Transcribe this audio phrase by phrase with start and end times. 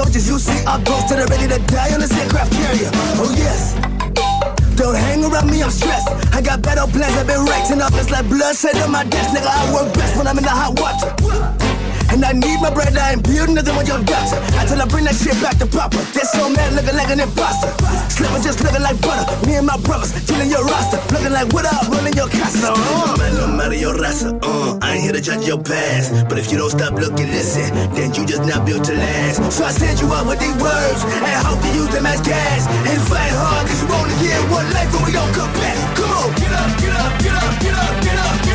[0.00, 2.90] soldiers you see up close to the ready to die on this aircraft carrier.
[3.20, 3.74] Oh yes.
[4.76, 6.08] Don't hang around me, I'm stressed.
[6.32, 7.92] I got better plans, I've been racking up.
[7.94, 9.50] It's like bloodshed on my desk, nigga.
[9.52, 11.59] I work best when I'm in the hot water.
[12.20, 14.36] And I need my bread, I ain't building nothing with your doctor.
[14.60, 16.04] Until I bring that shit back to proper.
[16.12, 17.72] This old man looking like an imposter.
[18.12, 19.24] Slipping just looking like butter.
[19.48, 21.00] Me and my brothers killing your roster.
[21.16, 22.76] Looking like what up, running your casa.
[22.76, 23.16] Uh.
[23.16, 24.76] Man, no matter your raza, uh.
[24.84, 26.28] I ain't here to judge your past.
[26.28, 29.40] But if you don't stop looking, listen, then you just not built to last.
[29.56, 32.68] So I send you up with these words and hope you use them as gas.
[32.68, 35.72] And fight hard, cause you only get one life when we don't come back.
[35.96, 38.49] Come on, get up, get up, get up, get up, get up, get up,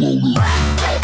[0.00, 0.97] Exploded.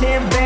[0.00, 0.37] dancing.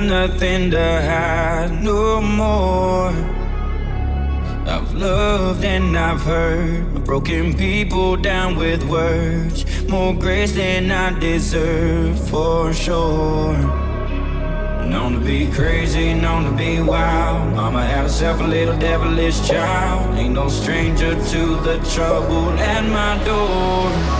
[0.00, 3.08] got nothing to hide no more.
[4.66, 9.64] I've loved and I've hurt, broken people down with words.
[9.88, 13.56] More grace than I deserve, for sure.
[14.92, 17.54] Known to be crazy, known to be wild.
[17.54, 20.14] Mama had herself a little devilish child.
[20.18, 24.15] Ain't no stranger to the trouble at my door.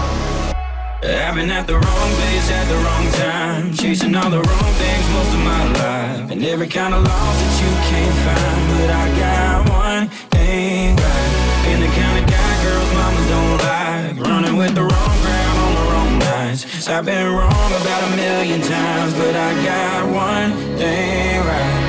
[1.07, 5.09] I've been at the wrong place at the wrong time, chasing all the wrong things
[5.15, 8.63] most of my life, and every kind of loss that you can't find.
[8.75, 11.33] But I got one thing right,
[11.71, 15.73] and the kind of guy girls mamas don't like, running with the wrong crowd on
[15.79, 16.67] the wrong nights.
[16.83, 21.87] So I've been wrong about a million times, but I got one thing right.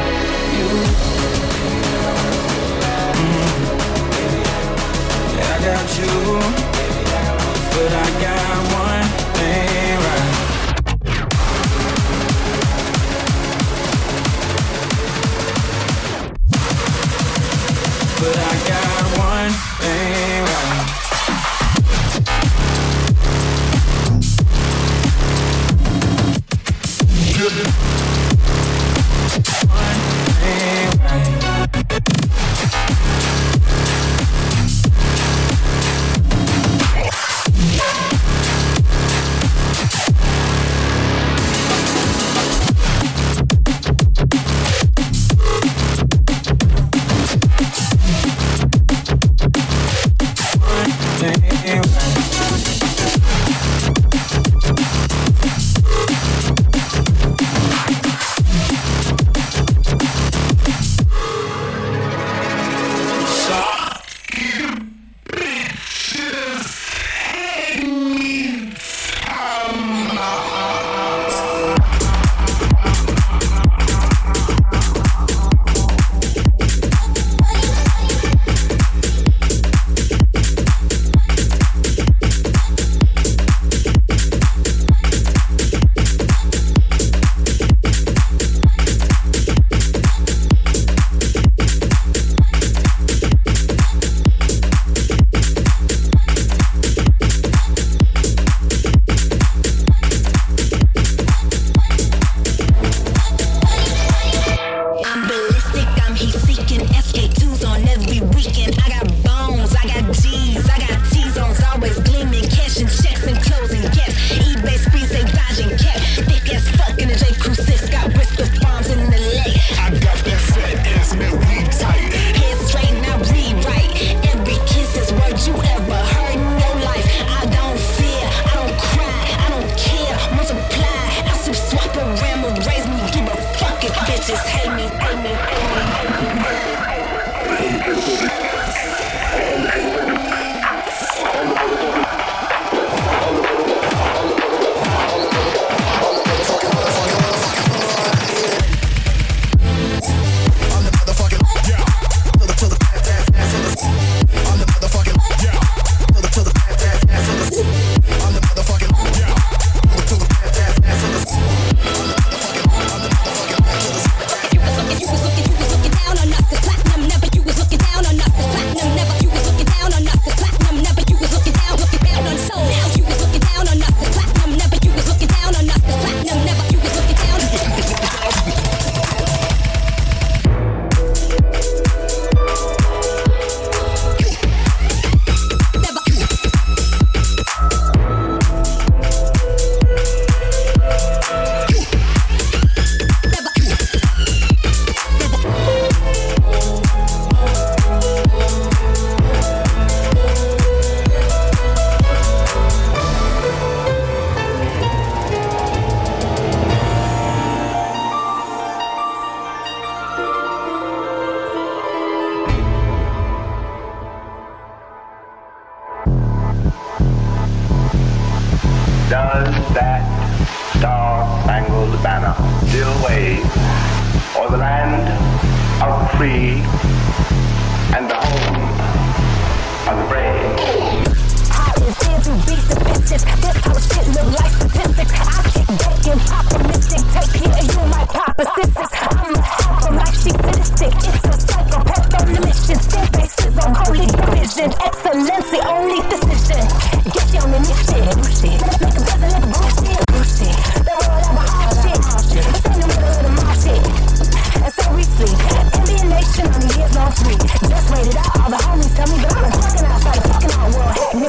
[0.53, 0.69] You.
[3.17, 3.57] Mm.
[5.41, 6.13] I got you,
[7.73, 8.56] but I got
[19.87, 20.67] around.
[27.39, 27.86] Yeah.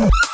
[0.00, 0.27] with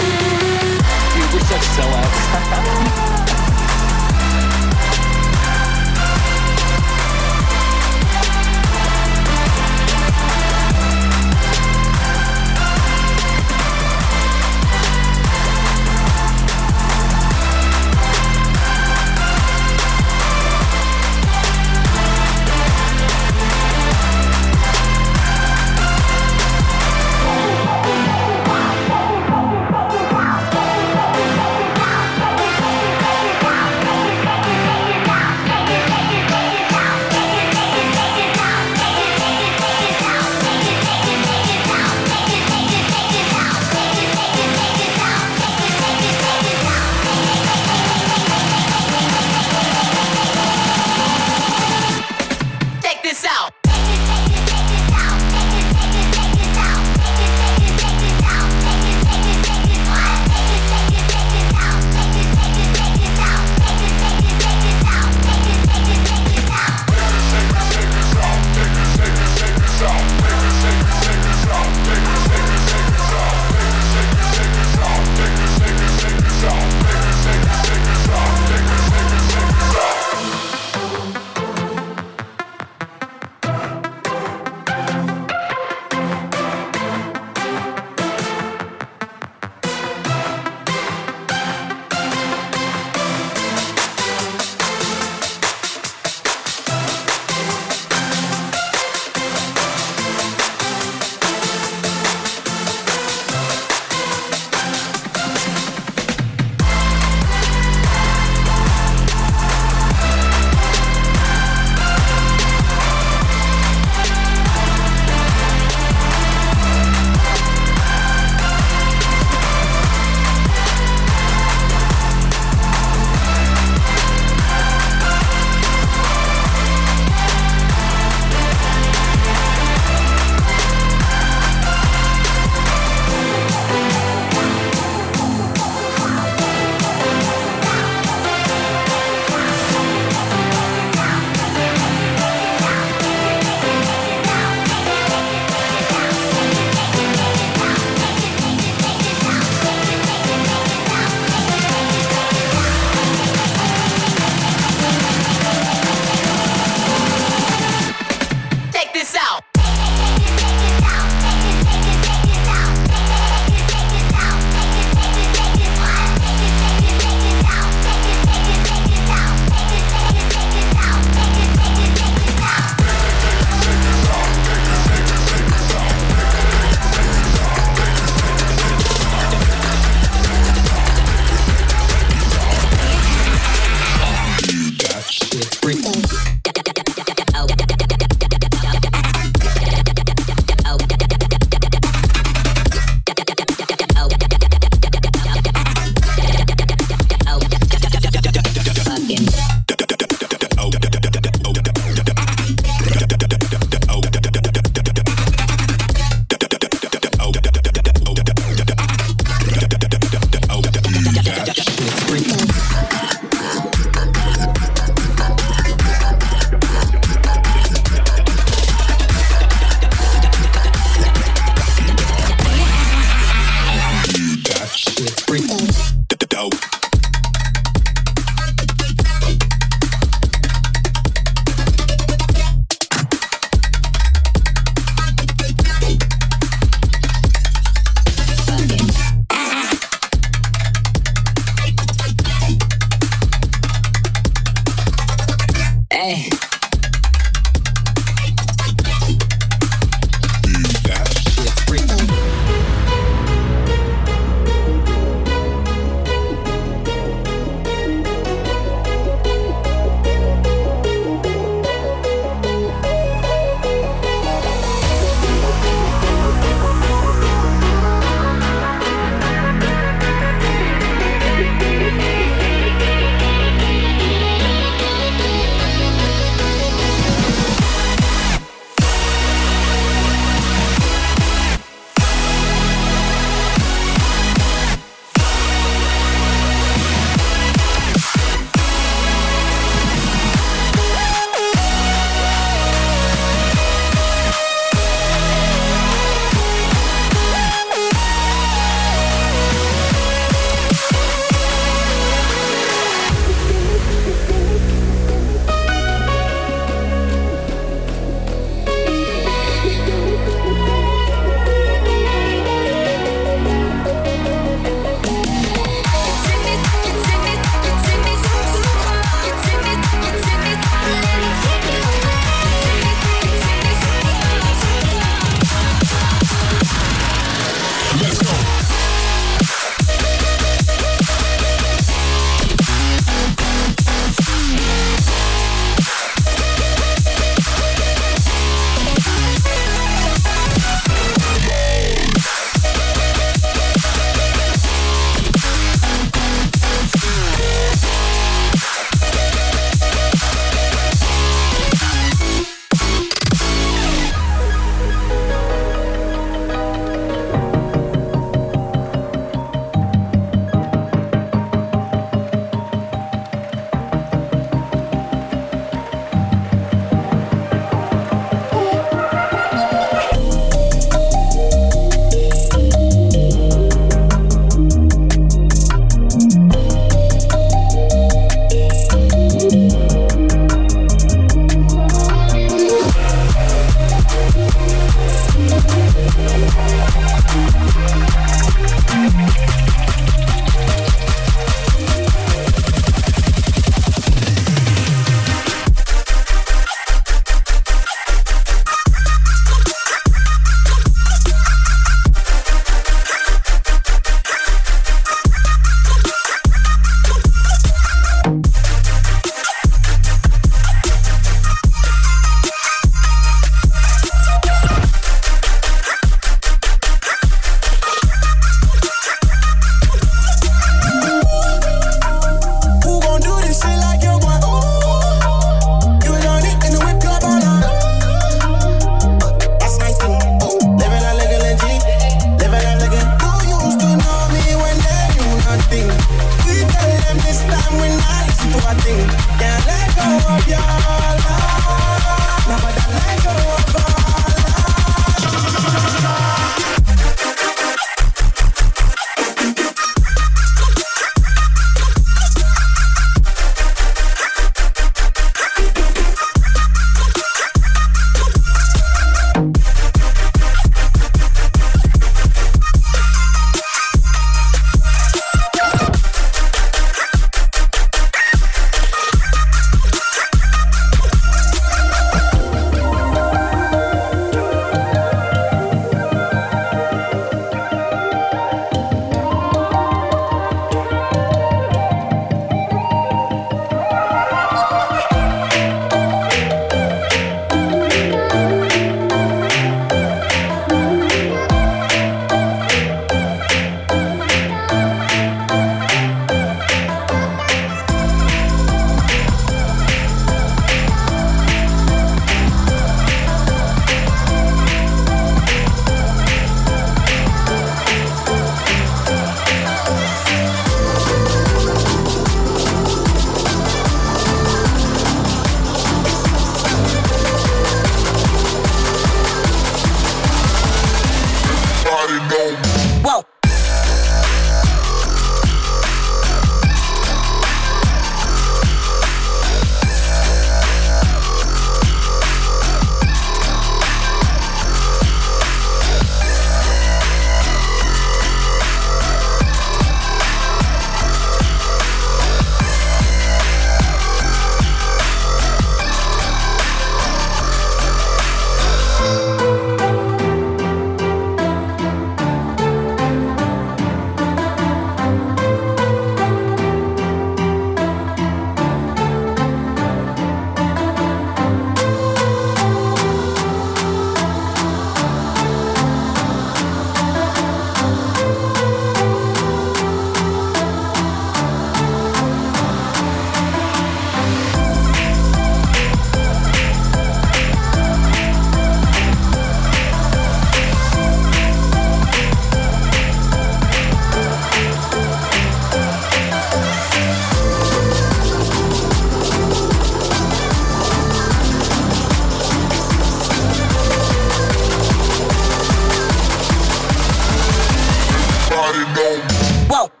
[599.73, 600.00] on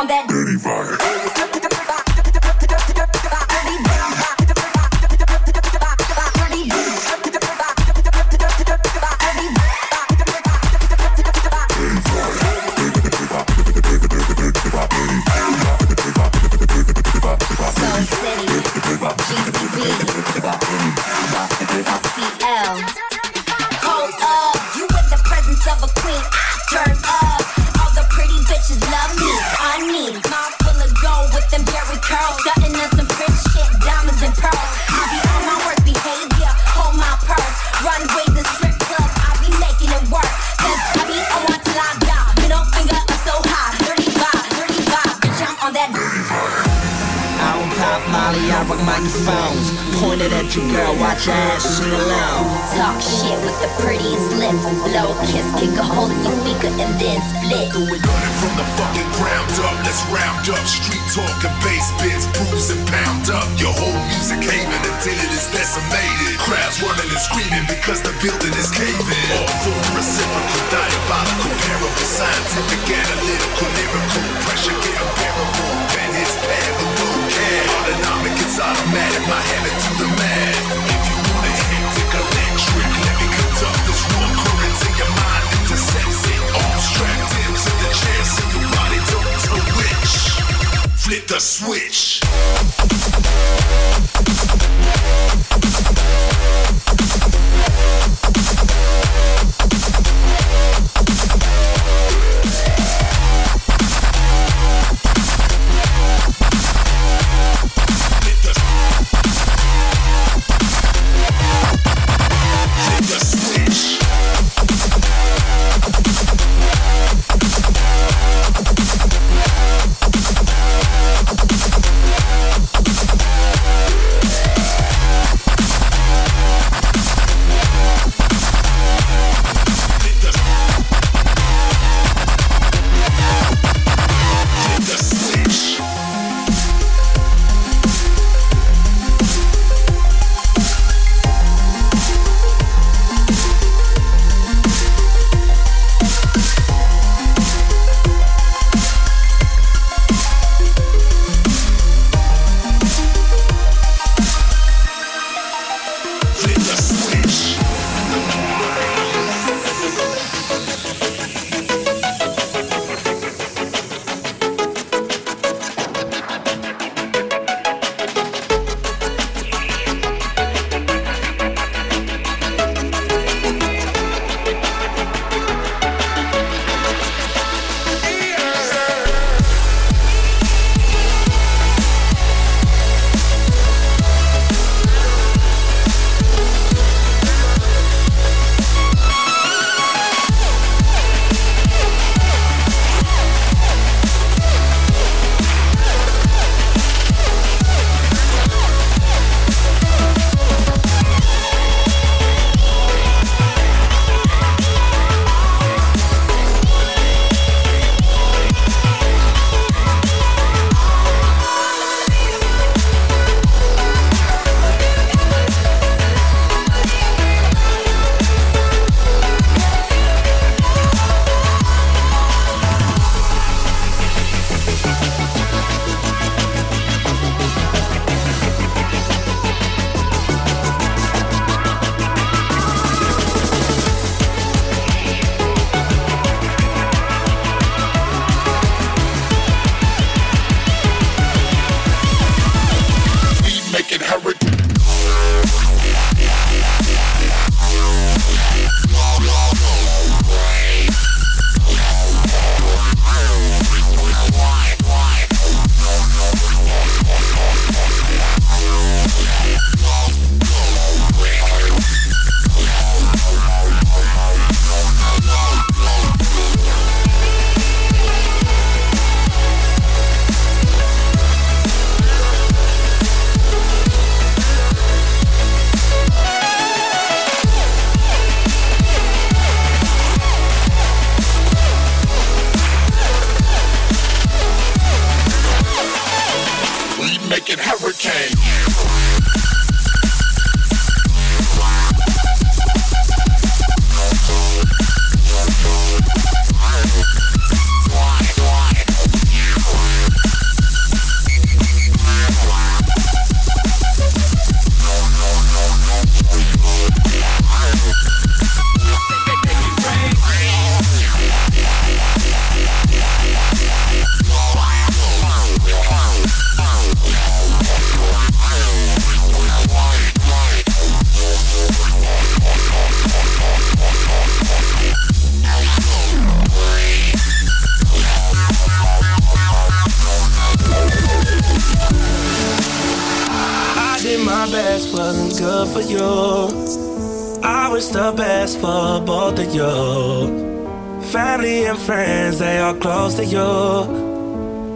[0.00, 1.49] on that dirty vibe.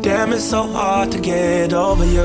[0.02, 2.22] Damn, it's so hard to get over you.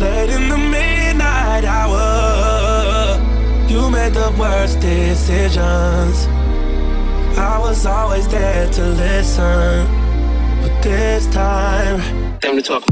[0.00, 3.18] Late in the midnight hour,
[3.68, 6.26] you made the worst decisions.
[7.38, 9.86] I was always there to listen,
[10.60, 12.00] but this time,
[12.40, 12.91] time to talk.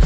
[0.00, 0.05] you.